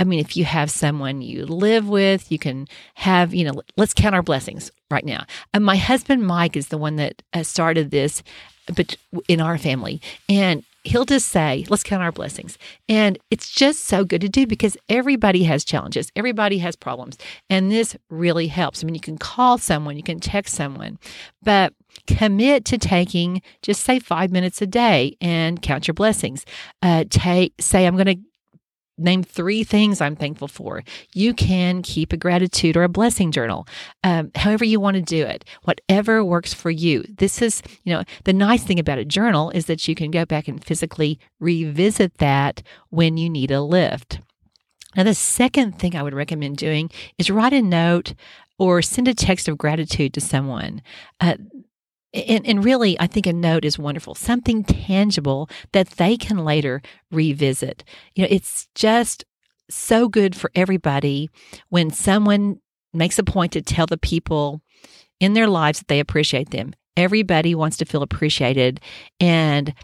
I 0.00 0.04
mean, 0.04 0.20
if 0.20 0.36
you 0.36 0.44
have 0.44 0.70
someone 0.70 1.20
you 1.20 1.44
live 1.44 1.88
with, 1.88 2.32
you 2.32 2.38
can 2.38 2.66
have, 2.94 3.34
you 3.34 3.44
know, 3.44 3.60
let's 3.76 3.92
count 3.92 4.14
our 4.14 4.22
blessings 4.22 4.70
right 4.90 5.04
now. 5.04 5.26
And 5.52 5.64
my 5.64 5.76
husband, 5.76 6.26
Mike, 6.26 6.56
is 6.56 6.68
the 6.68 6.78
one 6.78 6.96
that 6.96 7.22
uh, 7.34 7.42
started 7.42 7.90
this 7.90 8.22
but 8.74 8.96
in 9.28 9.40
our 9.40 9.58
family. 9.58 10.00
And 10.28 10.62
he'll 10.84 11.04
just 11.04 11.28
say, 11.28 11.64
let's 11.68 11.82
count 11.82 12.02
our 12.02 12.12
blessings. 12.12 12.58
And 12.88 13.18
it's 13.30 13.50
just 13.50 13.84
so 13.84 14.04
good 14.04 14.20
to 14.20 14.28
do 14.28 14.46
because 14.46 14.76
everybody 14.88 15.44
has 15.44 15.64
challenges, 15.64 16.10
everybody 16.16 16.58
has 16.58 16.76
problems. 16.76 17.18
And 17.50 17.70
this 17.70 17.96
really 18.10 18.46
helps. 18.46 18.82
I 18.82 18.86
mean, 18.86 18.94
you 18.94 19.00
can 19.00 19.18
call 19.18 19.58
someone, 19.58 19.96
you 19.96 20.02
can 20.02 20.20
text 20.20 20.54
someone, 20.54 20.98
but 21.42 21.74
commit 22.06 22.64
to 22.66 22.78
taking 22.78 23.42
just 23.62 23.82
say 23.82 23.98
five 23.98 24.30
minutes 24.30 24.62
a 24.62 24.66
day 24.66 25.16
and 25.20 25.60
count 25.60 25.88
your 25.88 25.94
blessings. 25.94 26.44
Uh, 26.82 27.04
take, 27.10 27.54
say, 27.60 27.86
I'm 27.86 27.96
going 27.96 28.06
to 28.06 28.27
name 28.98 29.22
three 29.22 29.64
things 29.64 30.00
I'm 30.00 30.16
thankful 30.16 30.48
for. 30.48 30.82
You 31.14 31.32
can 31.34 31.82
keep 31.82 32.12
a 32.12 32.16
gratitude 32.16 32.76
or 32.76 32.82
a 32.82 32.88
blessing 32.88 33.30
journal, 33.30 33.66
um, 34.04 34.30
however 34.34 34.64
you 34.64 34.80
want 34.80 34.96
to 34.96 35.02
do 35.02 35.24
it, 35.24 35.44
whatever 35.62 36.24
works 36.24 36.52
for 36.52 36.70
you. 36.70 37.04
This 37.08 37.40
is, 37.40 37.62
you 37.84 37.94
know, 37.94 38.02
the 38.24 38.32
nice 38.32 38.64
thing 38.64 38.78
about 38.78 38.98
a 38.98 39.04
journal 39.04 39.50
is 39.50 39.66
that 39.66 39.86
you 39.88 39.94
can 39.94 40.10
go 40.10 40.24
back 40.24 40.48
and 40.48 40.62
physically 40.62 41.18
revisit 41.40 42.18
that 42.18 42.62
when 42.90 43.16
you 43.16 43.30
need 43.30 43.50
a 43.50 43.62
lift. 43.62 44.20
Now, 44.96 45.04
the 45.04 45.14
second 45.14 45.78
thing 45.78 45.94
I 45.94 46.02
would 46.02 46.14
recommend 46.14 46.56
doing 46.56 46.90
is 47.18 47.30
write 47.30 47.52
a 47.52 47.62
note 47.62 48.14
or 48.58 48.82
send 48.82 49.06
a 49.06 49.14
text 49.14 49.48
of 49.48 49.58
gratitude 49.58 50.12
to 50.14 50.20
someone. 50.20 50.82
Uh, 51.20 51.36
and, 52.14 52.46
and 52.46 52.64
really, 52.64 52.98
I 52.98 53.06
think 53.06 53.26
a 53.26 53.32
note 53.32 53.64
is 53.64 53.78
wonderful, 53.78 54.14
something 54.14 54.64
tangible 54.64 55.48
that 55.72 55.90
they 55.90 56.16
can 56.16 56.44
later 56.44 56.80
revisit. 57.10 57.84
You 58.14 58.22
know, 58.22 58.28
it's 58.30 58.68
just 58.74 59.24
so 59.70 60.08
good 60.08 60.34
for 60.34 60.50
everybody 60.54 61.28
when 61.68 61.90
someone 61.90 62.60
makes 62.94 63.18
a 63.18 63.24
point 63.24 63.52
to 63.52 63.62
tell 63.62 63.86
the 63.86 63.98
people 63.98 64.62
in 65.20 65.34
their 65.34 65.48
lives 65.48 65.80
that 65.80 65.88
they 65.88 66.00
appreciate 66.00 66.50
them. 66.50 66.72
Everybody 66.96 67.54
wants 67.54 67.76
to 67.78 67.84
feel 67.84 68.02
appreciated. 68.02 68.80
And 69.20 69.74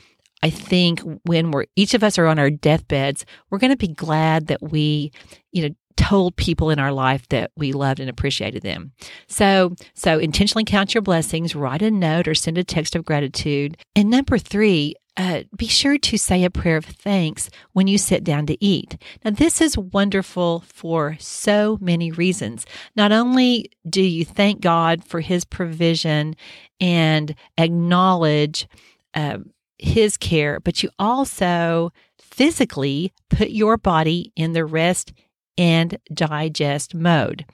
I 0.43 0.50
think 0.50 1.00
when 1.25 1.50
we're 1.50 1.66
each 1.76 1.95
of 1.95 2.02
us 2.02 2.19
are 2.19 2.26
on 2.26 2.38
our 2.38 2.50
deathbeds, 2.50 3.25
we're 3.50 3.59
going 3.59 3.73
to 3.73 3.76
be 3.76 3.93
glad 3.93 4.47
that 4.49 4.62
we, 4.62 5.12
you 5.52 5.62
know, 5.69 5.75
told 5.97 6.37
people 6.37 6.71
in 6.71 6.79
our 6.79 6.93
life 6.93 7.27
that 7.29 7.51
we 7.57 7.73
loved 7.73 8.01
and 8.01 8.11
appreciated 8.11 8.63
them. 8.63 8.93
So, 9.27 9.75
so 9.95 10.19
intentionally 10.19 10.65
count 10.65 10.95
your 10.95 11.03
blessings, 11.03 11.55
write 11.55 11.83
a 11.83 11.91
note 11.91 12.29
or 12.29 12.35
send 12.35 12.59
a 12.59 12.65
text 12.65 12.97
of 12.97 13.05
gratitude. 13.05 13.77
And 13.95 14.11
number 14.11 14.39
three, 14.39 14.97
uh, 15.17 15.43
be 15.57 15.69
sure 15.69 15.97
to 15.97 16.19
say 16.19 16.43
a 16.43 16.51
prayer 16.51 16.77
of 16.77 16.85
thanks 16.85 17.49
when 17.73 17.87
you 17.87 17.99
sit 17.99 18.25
down 18.25 18.47
to 18.47 18.65
eat. 18.65 19.01
Now, 19.25 19.31
this 19.31 19.61
is 19.61 19.79
wonderful 19.79 20.65
for 20.67 21.17
so 21.21 21.79
many 21.81 22.11
reasons. 22.11 22.67
Not 22.97 23.13
only 23.13 23.71
do 23.89 24.03
you 24.03 24.25
thank 24.25 24.61
God 24.61 25.05
for 25.05 25.21
His 25.21 25.45
provision 25.45 26.35
and 26.81 27.35
acknowledge 27.57 28.67
uh, 29.15 29.39
His 29.79 30.17
care, 30.17 30.59
but 30.59 30.83
you 30.83 30.91
also 30.99 31.93
physically 32.19 33.13
put 33.31 33.51
your 33.51 33.77
body 33.77 34.33
in 34.35 34.53
the 34.53 34.65
rest 34.65 35.13
and 35.57 35.99
digest 36.13 36.95
mode. 36.95 37.45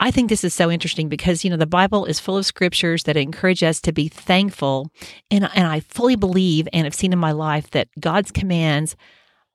I 0.00 0.10
think 0.10 0.28
this 0.28 0.44
is 0.44 0.52
so 0.52 0.70
interesting 0.70 1.08
because, 1.08 1.44
you 1.44 1.50
know, 1.50 1.56
the 1.56 1.66
Bible 1.66 2.04
is 2.04 2.18
full 2.18 2.36
of 2.36 2.44
scriptures 2.44 3.04
that 3.04 3.16
encourage 3.16 3.62
us 3.62 3.80
to 3.82 3.92
be 3.92 4.08
thankful. 4.08 4.90
And, 5.30 5.48
and 5.54 5.66
I 5.66 5.80
fully 5.80 6.16
believe 6.16 6.68
and 6.72 6.84
have 6.84 6.94
seen 6.94 7.12
in 7.12 7.18
my 7.18 7.32
life 7.32 7.70
that 7.70 7.88
God's 8.00 8.32
commands 8.32 8.96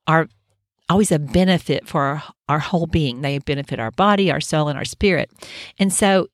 are 0.06 0.28
always 0.88 1.12
a 1.12 1.18
benefit 1.18 1.86
for 1.86 2.02
our, 2.02 2.22
our 2.48 2.58
whole 2.58 2.86
being. 2.86 3.20
They 3.20 3.38
benefit 3.38 3.78
our 3.78 3.90
body, 3.92 4.30
our 4.30 4.40
soul, 4.40 4.68
and 4.68 4.78
our 4.78 4.84
spirit. 4.84 5.30
And 5.78 5.92
so, 5.92 6.28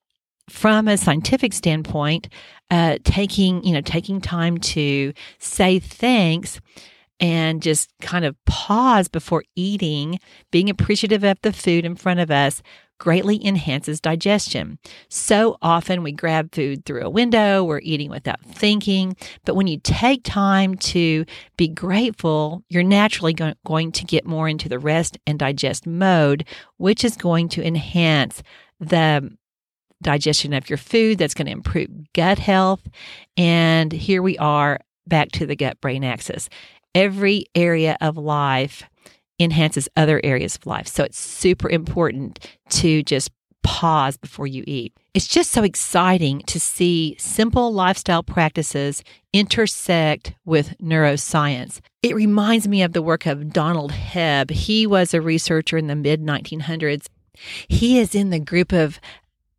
from 0.48 0.86
a 0.86 0.96
scientific 0.96 1.52
standpoint, 1.52 2.28
uh, 2.70 2.98
taking, 3.02 3.64
you 3.64 3.72
know, 3.72 3.80
taking 3.80 4.20
time 4.20 4.58
to 4.58 5.12
say 5.40 5.80
thanks 5.80 6.60
and 7.20 7.62
just 7.62 7.90
kind 8.00 8.24
of 8.24 8.36
pause 8.44 9.08
before 9.08 9.44
eating, 9.54 10.18
being 10.50 10.68
appreciative 10.68 11.24
of 11.24 11.38
the 11.42 11.52
food 11.52 11.84
in 11.84 11.96
front 11.96 12.20
of 12.20 12.30
us 12.30 12.62
greatly 12.98 13.44
enhances 13.44 14.00
digestion. 14.00 14.78
So 15.08 15.58
often 15.60 16.02
we 16.02 16.12
grab 16.12 16.54
food 16.54 16.84
through 16.84 17.02
a 17.02 17.10
window, 17.10 17.62
we're 17.62 17.80
eating 17.82 18.10
without 18.10 18.40
thinking. 18.40 19.16
But 19.44 19.54
when 19.54 19.66
you 19.66 19.78
take 19.78 20.22
time 20.24 20.76
to 20.76 21.24
be 21.56 21.68
grateful, 21.68 22.62
you're 22.68 22.82
naturally 22.82 23.34
going 23.34 23.92
to 23.92 24.04
get 24.04 24.26
more 24.26 24.48
into 24.48 24.68
the 24.68 24.78
rest 24.78 25.18
and 25.26 25.38
digest 25.38 25.86
mode, 25.86 26.46
which 26.78 27.04
is 27.04 27.16
going 27.16 27.48
to 27.50 27.66
enhance 27.66 28.42
the 28.80 29.30
digestion 30.02 30.52
of 30.52 30.68
your 30.68 30.78
food. 30.78 31.18
That's 31.18 31.34
going 31.34 31.46
to 31.46 31.52
improve 31.52 31.88
gut 32.14 32.38
health. 32.38 32.86
And 33.36 33.92
here 33.92 34.22
we 34.22 34.38
are 34.38 34.80
back 35.06 35.30
to 35.32 35.46
the 35.46 35.56
gut 35.56 35.80
brain 35.80 36.02
axis 36.02 36.48
every 36.96 37.44
area 37.54 37.96
of 38.00 38.16
life 38.16 38.82
enhances 39.38 39.86
other 39.96 40.18
areas 40.24 40.56
of 40.56 40.66
life. 40.66 40.88
So 40.88 41.04
it's 41.04 41.18
super 41.18 41.68
important 41.68 42.40
to 42.70 43.02
just 43.02 43.30
pause 43.62 44.16
before 44.16 44.46
you 44.46 44.64
eat. 44.66 44.94
It's 45.12 45.26
just 45.26 45.50
so 45.50 45.62
exciting 45.62 46.40
to 46.46 46.58
see 46.58 47.16
simple 47.18 47.72
lifestyle 47.72 48.22
practices 48.22 49.02
intersect 49.34 50.34
with 50.46 50.74
neuroscience. 50.78 51.80
It 52.02 52.14
reminds 52.14 52.66
me 52.66 52.82
of 52.82 52.94
the 52.94 53.02
work 53.02 53.26
of 53.26 53.52
Donald 53.52 53.92
Hebb. 53.92 54.50
He 54.50 54.86
was 54.86 55.12
a 55.12 55.20
researcher 55.20 55.76
in 55.76 55.88
the 55.88 55.96
mid 55.96 56.22
1900s. 56.22 57.06
He 57.68 57.98
is 57.98 58.14
in 58.14 58.30
the 58.30 58.40
group 58.40 58.72
of 58.72 58.98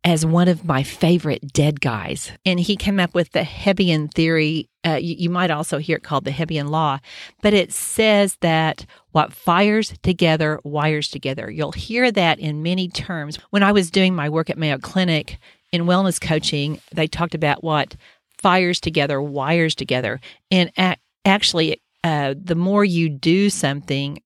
as 0.08 0.24
one 0.24 0.48
of 0.48 0.64
my 0.64 0.82
favorite 0.82 1.52
dead 1.52 1.82
guys. 1.82 2.32
And 2.46 2.58
he 2.58 2.76
came 2.76 2.98
up 2.98 3.14
with 3.14 3.32
the 3.32 3.42
Hebbian 3.42 4.10
theory. 4.10 4.70
Uh, 4.82 4.94
you, 4.94 5.16
you, 5.18 5.28
might 5.28 5.50
also 5.50 5.76
hear 5.76 5.98
it 5.98 6.02
called 6.02 6.24
the 6.24 6.30
Hebbian 6.30 6.70
law, 6.70 6.98
but 7.42 7.52
it 7.52 7.74
says 7.74 8.38
that 8.40 8.86
what 9.10 9.34
fires 9.34 9.92
together 10.02 10.60
wires 10.64 11.10
together. 11.10 11.50
You'll 11.50 11.72
hear 11.72 12.10
that 12.10 12.38
in 12.38 12.62
many 12.62 12.88
terms. 12.88 13.36
When 13.50 13.62
I 13.62 13.72
was 13.72 13.90
doing 13.90 14.14
my 14.14 14.30
work 14.30 14.48
at 14.48 14.56
Mayo 14.56 14.78
Clinic 14.78 15.36
in 15.72 15.82
wellness 15.82 16.18
coaching, 16.18 16.80
they 16.90 17.06
talked 17.06 17.34
about 17.34 17.62
what 17.62 17.94
fires 18.30 18.80
together 18.80 19.20
wires 19.20 19.74
together. 19.74 20.20
And 20.50 20.72
a- 20.78 20.96
actually, 21.26 21.82
uh, 22.02 22.32
the 22.42 22.54
more 22.54 22.82
you 22.82 23.10
do 23.10 23.50
something 23.50 24.22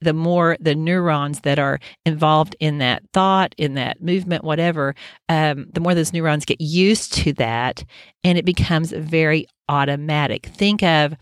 the 0.00 0.12
more 0.12 0.56
the 0.60 0.74
neurons 0.74 1.40
that 1.40 1.58
are 1.58 1.78
involved 2.06 2.56
in 2.60 2.78
that 2.78 3.02
thought, 3.12 3.54
in 3.58 3.74
that 3.74 4.02
movement, 4.02 4.44
whatever, 4.44 4.94
um, 5.28 5.66
the 5.72 5.80
more 5.80 5.94
those 5.94 6.12
neurons 6.12 6.44
get 6.44 6.60
used 6.60 7.12
to 7.14 7.32
that 7.34 7.84
and 8.24 8.38
it 8.38 8.44
becomes 8.44 8.92
very 8.92 9.46
automatic. 9.68 10.46
Think 10.46 10.82
of 10.82 11.14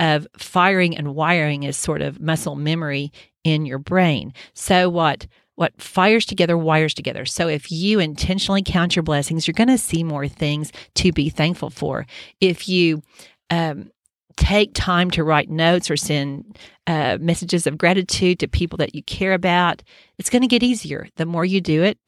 of 0.00 0.28
firing 0.36 0.96
and 0.96 1.14
wiring 1.14 1.64
is 1.64 1.76
sort 1.76 2.02
of 2.02 2.20
muscle 2.20 2.54
memory 2.54 3.10
in 3.42 3.66
your 3.66 3.78
brain. 3.78 4.32
So 4.54 4.88
what 4.88 5.26
what 5.56 5.82
fires 5.82 6.24
together 6.24 6.56
wires 6.56 6.94
together. 6.94 7.26
So 7.26 7.48
if 7.48 7.72
you 7.72 7.98
intentionally 7.98 8.62
count 8.62 8.94
your 8.94 9.02
blessings, 9.02 9.48
you're 9.48 9.54
going 9.54 9.66
to 9.66 9.76
see 9.76 10.04
more 10.04 10.28
things 10.28 10.70
to 10.94 11.10
be 11.10 11.30
thankful 11.30 11.70
for. 11.70 12.06
If 12.40 12.68
you 12.68 13.02
um, 13.50 13.90
take 14.38 14.72
time 14.72 15.10
to 15.10 15.24
write 15.24 15.50
notes 15.50 15.90
or 15.90 15.96
send 15.96 16.58
uh, 16.86 17.18
messages 17.20 17.66
of 17.66 17.76
gratitude 17.76 18.38
to 18.38 18.48
people 18.48 18.76
that 18.78 18.94
you 18.94 19.02
care 19.02 19.34
about, 19.34 19.82
it's 20.16 20.30
going 20.30 20.42
to 20.42 20.48
get 20.48 20.62
easier. 20.62 21.08
The 21.16 21.26
more 21.26 21.44
you 21.44 21.60
do 21.60 21.82
it, 21.82 21.98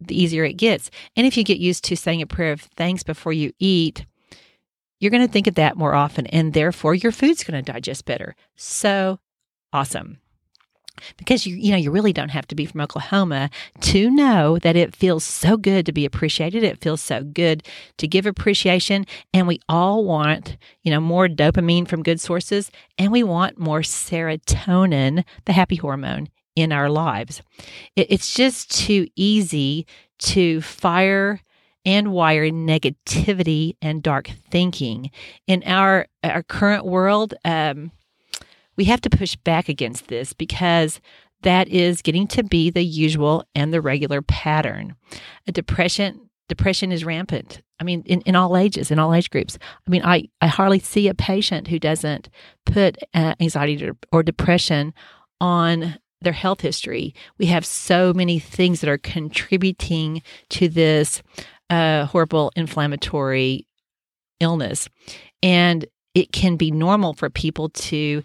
the 0.00 0.20
easier 0.20 0.44
it 0.44 0.54
gets. 0.54 0.90
And 1.16 1.26
if 1.26 1.36
you 1.36 1.44
get 1.44 1.58
used 1.58 1.84
to 1.84 1.96
saying 1.96 2.22
a 2.22 2.26
prayer 2.26 2.52
of 2.52 2.60
thanks 2.60 3.02
before 3.02 3.32
you 3.32 3.52
eat, 3.58 4.06
you're 5.00 5.10
going 5.10 5.26
to 5.26 5.32
think 5.32 5.46
of 5.46 5.54
that 5.54 5.76
more 5.76 5.94
often, 5.94 6.26
and 6.26 6.52
therefore 6.52 6.94
your 6.94 7.12
food's 7.12 7.42
going 7.42 7.62
to 7.62 7.72
digest 7.72 8.04
better. 8.04 8.36
So 8.56 9.18
awesome 9.72 10.18
because 11.16 11.46
you 11.46 11.56
you 11.56 11.70
know 11.70 11.76
you 11.76 11.90
really 11.90 12.12
don't 12.12 12.30
have 12.30 12.46
to 12.48 12.54
be 12.54 12.66
from 12.66 12.80
Oklahoma 12.80 13.50
to 13.80 14.10
know 14.10 14.58
that 14.58 14.76
it 14.76 14.94
feels 14.94 15.24
so 15.24 15.56
good 15.56 15.86
to 15.86 15.92
be 15.92 16.04
appreciated. 16.04 16.62
It 16.62 16.80
feels 16.80 17.00
so 17.00 17.22
good 17.22 17.66
to 17.98 18.08
give 18.08 18.26
appreciation. 18.26 19.06
And 19.32 19.46
we 19.46 19.60
all 19.68 20.04
want 20.04 20.56
you 20.82 20.90
know 20.90 21.00
more 21.00 21.28
dopamine 21.28 21.88
from 21.88 22.02
good 22.02 22.20
sources. 22.20 22.70
And 22.98 23.12
we 23.12 23.22
want 23.22 23.58
more 23.58 23.80
serotonin 23.80 25.24
the 25.44 25.52
happy 25.52 25.76
hormone 25.76 26.28
in 26.56 26.72
our 26.72 26.90
lives. 26.90 27.42
It, 27.96 28.08
it's 28.10 28.34
just 28.34 28.70
too 28.70 29.08
easy 29.16 29.86
to 30.18 30.60
fire 30.60 31.40
and 31.84 32.12
wire 32.12 32.50
negativity 32.50 33.76
and 33.82 34.02
dark 34.02 34.30
thinking. 34.50 35.10
In 35.46 35.62
our 35.64 36.06
our 36.22 36.42
current 36.42 36.84
world 36.84 37.34
um, 37.44 37.90
we 38.80 38.86
have 38.86 39.02
to 39.02 39.10
push 39.10 39.36
back 39.36 39.68
against 39.68 40.08
this 40.08 40.32
because 40.32 41.02
that 41.42 41.68
is 41.68 42.00
getting 42.00 42.26
to 42.26 42.42
be 42.42 42.70
the 42.70 42.82
usual 42.82 43.44
and 43.54 43.74
the 43.74 43.80
regular 43.82 44.22
pattern. 44.22 44.96
A 45.46 45.52
depression 45.52 46.30
depression 46.48 46.90
is 46.90 47.04
rampant. 47.04 47.60
I 47.78 47.84
mean, 47.84 48.02
in, 48.06 48.22
in 48.22 48.36
all 48.36 48.56
ages, 48.56 48.90
in 48.90 48.98
all 48.98 49.12
age 49.12 49.28
groups. 49.28 49.58
I 49.86 49.90
mean, 49.90 50.00
I, 50.02 50.30
I 50.40 50.46
hardly 50.46 50.78
see 50.78 51.08
a 51.08 51.14
patient 51.14 51.68
who 51.68 51.78
doesn't 51.78 52.30
put 52.64 52.96
uh, 53.12 53.34
anxiety 53.38 53.90
or 54.12 54.22
depression 54.22 54.94
on 55.42 55.98
their 56.22 56.32
health 56.32 56.62
history. 56.62 57.14
We 57.36 57.46
have 57.46 57.66
so 57.66 58.14
many 58.14 58.38
things 58.38 58.80
that 58.80 58.88
are 58.88 58.96
contributing 58.96 60.22
to 60.48 60.70
this 60.70 61.22
uh, 61.68 62.06
horrible 62.06 62.50
inflammatory 62.56 63.66
illness. 64.40 64.88
And 65.42 65.84
it 66.14 66.32
can 66.32 66.56
be 66.56 66.70
normal 66.70 67.12
for 67.12 67.28
people 67.28 67.68
to 67.68 68.22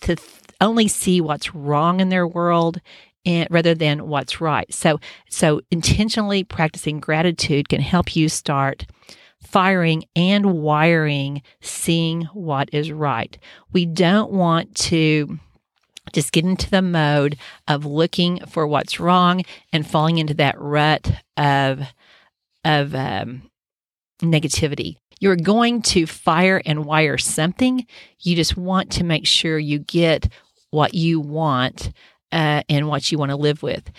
to 0.00 0.16
th- 0.16 0.28
only 0.60 0.88
see 0.88 1.20
what's 1.20 1.54
wrong 1.54 2.00
in 2.00 2.08
their 2.08 2.26
world 2.26 2.80
and 3.24 3.48
rather 3.50 3.74
than 3.74 4.08
what's 4.08 4.40
right. 4.40 4.72
So 4.72 5.00
so 5.28 5.60
intentionally 5.70 6.44
practicing 6.44 7.00
gratitude 7.00 7.68
can 7.68 7.80
help 7.80 8.16
you 8.16 8.28
start 8.28 8.86
firing 9.42 10.04
and 10.16 10.54
wiring 10.54 11.42
seeing 11.60 12.22
what 12.32 12.68
is 12.72 12.90
right. 12.90 13.38
We 13.72 13.86
don't 13.86 14.32
want 14.32 14.74
to 14.76 15.38
just 16.12 16.32
get 16.32 16.44
into 16.44 16.70
the 16.70 16.82
mode 16.82 17.36
of 17.66 17.84
looking 17.84 18.44
for 18.46 18.66
what's 18.66 18.98
wrong 18.98 19.42
and 19.72 19.86
falling 19.86 20.18
into 20.18 20.34
that 20.34 20.58
rut 20.58 21.12
of 21.36 21.82
of 22.64 22.94
um, 22.94 23.42
negativity 24.22 24.96
you're 25.18 25.36
going 25.36 25.82
to 25.82 26.06
fire 26.06 26.62
and 26.64 26.84
wire 26.84 27.18
something. 27.18 27.86
You 28.20 28.36
just 28.36 28.56
want 28.56 28.90
to 28.92 29.04
make 29.04 29.26
sure 29.26 29.58
you 29.58 29.78
get 29.78 30.28
what 30.70 30.94
you 30.94 31.20
want 31.20 31.92
uh, 32.32 32.62
and 32.68 32.88
what 32.88 33.10
you 33.10 33.18
want 33.18 33.30
to 33.30 33.36
live 33.36 33.62
with. 33.62 33.90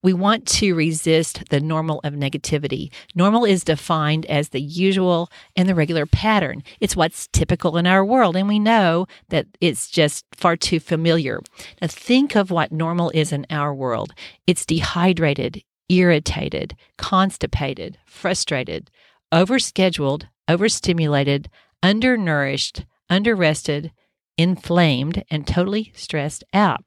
We 0.00 0.12
want 0.12 0.46
to 0.48 0.74
resist 0.74 1.50
the 1.50 1.58
normal 1.58 2.00
of 2.04 2.14
negativity. 2.14 2.92
Normal 3.16 3.44
is 3.44 3.64
defined 3.64 4.26
as 4.26 4.50
the 4.50 4.60
usual 4.60 5.28
and 5.56 5.68
the 5.68 5.74
regular 5.74 6.06
pattern. 6.06 6.62
It's 6.78 6.94
what's 6.94 7.26
typical 7.32 7.76
in 7.76 7.86
our 7.86 8.04
world, 8.04 8.36
and 8.36 8.46
we 8.46 8.60
know 8.60 9.06
that 9.30 9.46
it's 9.60 9.90
just 9.90 10.24
far 10.32 10.56
too 10.56 10.78
familiar. 10.78 11.40
Now, 11.82 11.88
think 11.88 12.36
of 12.36 12.52
what 12.52 12.70
normal 12.70 13.10
is 13.12 13.32
in 13.32 13.44
our 13.50 13.74
world 13.74 14.12
it's 14.46 14.64
dehydrated, 14.64 15.62
irritated, 15.88 16.76
constipated, 16.96 17.98
frustrated, 18.06 18.90
overscheduled, 19.32 20.24
overstimulated, 20.48 21.48
undernourished, 21.82 22.84
underrested, 23.10 23.90
inflamed, 24.36 25.24
and 25.30 25.46
totally 25.46 25.92
stressed 25.94 26.44
out. 26.52 26.84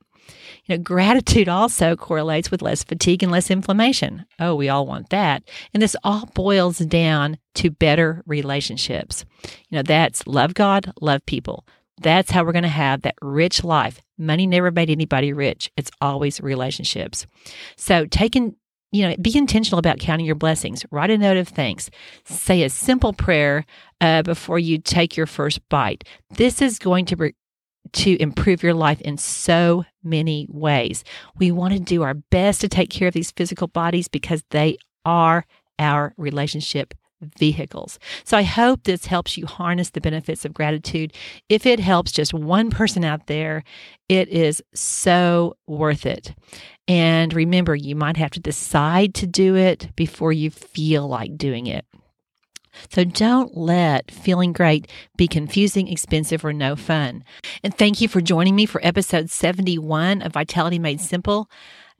You 0.65 0.77
know, 0.77 0.83
gratitude 0.83 1.49
also 1.49 1.95
correlates 1.95 2.51
with 2.51 2.61
less 2.61 2.83
fatigue 2.83 3.23
and 3.23 3.31
less 3.31 3.51
inflammation. 3.51 4.25
Oh, 4.39 4.55
we 4.55 4.69
all 4.69 4.85
want 4.85 5.09
that. 5.09 5.43
And 5.73 5.81
this 5.81 5.95
all 6.03 6.27
boils 6.33 6.77
down 6.79 7.37
to 7.55 7.71
better 7.71 8.23
relationships. 8.25 9.25
You 9.69 9.77
know, 9.77 9.83
that's 9.83 10.27
love 10.27 10.53
God, 10.53 10.93
love 11.01 11.25
people. 11.25 11.65
That's 12.01 12.31
how 12.31 12.43
we're 12.43 12.51
going 12.51 12.63
to 12.63 12.69
have 12.69 13.01
that 13.01 13.15
rich 13.21 13.63
life. 13.63 14.01
Money 14.17 14.47
never 14.47 14.71
made 14.71 14.89
anybody 14.89 15.33
rich. 15.33 15.71
It's 15.77 15.91
always 15.99 16.41
relationships. 16.41 17.27
So, 17.75 18.05
taking 18.05 18.55
you 18.91 19.07
know, 19.07 19.15
be 19.21 19.37
intentional 19.37 19.79
about 19.79 19.99
counting 19.99 20.25
your 20.25 20.35
blessings. 20.35 20.85
Write 20.91 21.09
a 21.11 21.17
note 21.17 21.37
of 21.37 21.47
thanks. 21.47 21.89
Say 22.25 22.63
a 22.63 22.69
simple 22.69 23.13
prayer 23.13 23.65
uh, 24.01 24.21
before 24.23 24.59
you 24.59 24.77
take 24.77 25.15
your 25.15 25.27
first 25.27 25.67
bite. 25.69 26.03
This 26.31 26.61
is 26.61 26.77
going 26.77 27.05
to 27.05 27.31
to 27.93 28.21
improve 28.21 28.63
your 28.63 28.73
life 28.73 29.01
in 29.01 29.17
so 29.17 29.83
many 30.03 30.47
ways. 30.49 31.03
We 31.37 31.51
want 31.51 31.73
to 31.73 31.79
do 31.79 32.03
our 32.03 32.13
best 32.13 32.61
to 32.61 32.69
take 32.69 32.89
care 32.89 33.07
of 33.07 33.13
these 33.13 33.31
physical 33.31 33.67
bodies 33.67 34.07
because 34.07 34.43
they 34.51 34.77
are 35.03 35.45
our 35.79 36.13
relationship 36.17 36.93
vehicles. 37.21 37.99
So 38.23 38.37
I 38.37 38.43
hope 38.43 38.83
this 38.83 39.05
helps 39.05 39.37
you 39.37 39.45
harness 39.45 39.91
the 39.91 40.01
benefits 40.01 40.45
of 40.45 40.53
gratitude. 40.53 41.13
If 41.49 41.65
it 41.65 41.79
helps 41.79 42.11
just 42.11 42.33
one 42.33 42.69
person 42.69 43.03
out 43.03 43.27
there, 43.27 43.63
it 44.09 44.27
is 44.29 44.63
so 44.73 45.55
worth 45.67 46.05
it. 46.05 46.33
And 46.87 47.33
remember, 47.33 47.75
you 47.75 47.95
might 47.95 48.17
have 48.17 48.31
to 48.31 48.39
decide 48.39 49.13
to 49.15 49.27
do 49.27 49.55
it 49.55 49.95
before 49.95 50.33
you 50.33 50.49
feel 50.49 51.07
like 51.07 51.37
doing 51.37 51.67
it. 51.67 51.85
So 52.89 53.03
don't 53.03 53.55
let 53.55 54.11
feeling 54.11 54.53
great 54.53 54.89
be 55.17 55.27
confusing, 55.27 55.87
expensive, 55.87 56.43
or 56.43 56.53
no 56.53 56.75
fun. 56.75 57.23
And 57.63 57.77
thank 57.77 58.01
you 58.01 58.07
for 58.07 58.21
joining 58.21 58.55
me 58.55 58.65
for 58.65 58.85
episode 58.85 59.29
71 59.29 60.21
of 60.21 60.33
Vitality 60.33 60.79
Made 60.79 61.01
Simple. 61.01 61.49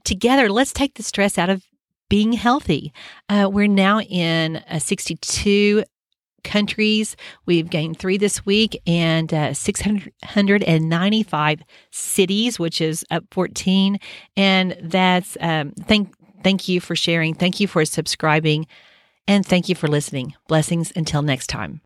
Together, 0.04 0.50
let's 0.50 0.74
take 0.74 0.96
the 0.96 1.04
stress 1.04 1.38
out 1.38 1.50
of 1.50 1.64
being 2.12 2.34
healthy. 2.34 2.93
Uh, 3.30 3.50
we're 3.50 3.67
now 3.67 4.02
in 4.02 4.58
uh, 4.69 4.80
62 4.80 5.86
countries. 6.43 7.15
We've 7.45 7.69
gained 7.69 8.00
three 8.00 8.17
this 8.17 8.45
week 8.45 8.78
and 8.86 9.34
uh, 9.34 9.54
695 9.54 11.62
cities, 11.91 12.60
which 12.60 12.82
is 12.82 13.06
up 13.12 13.24
14. 13.32 13.97
And 14.36 14.76
that's 14.84 15.38
um, 15.39 15.71
thank 15.88 16.13
thank 16.43 16.67
you 16.67 16.82
for 16.82 16.97
sharing. 16.97 17.34
Thank 17.34 17.62
you 17.62 17.67
for 17.67 17.86
subscribing. 17.86 18.67
And 19.26 19.45
thank 19.45 19.69
you 19.69 19.76
for 19.76 19.88
listening. 19.88 20.34
Blessings 20.50 20.91
until 20.93 21.21
next 21.21 21.47
time. 21.47 21.80